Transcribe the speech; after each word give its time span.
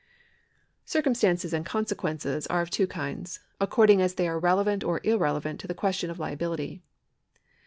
Circumstances 0.83 1.53
and 1.53 1.63
consequences 1.63 2.47
are 2.47 2.61
of 2.61 2.71
two 2.71 2.87
kinds, 2.87 3.39
accord 3.59 3.91
ing 3.91 4.01
as 4.01 4.15
they 4.15 4.27
are 4.27 4.39
relevant 4.39 4.83
or 4.83 4.99
irrelevant 5.03 5.59
to 5.59 5.67
the 5.67 5.75
question 5.75 6.09
of 6.09 6.17
liability. 6.17 6.81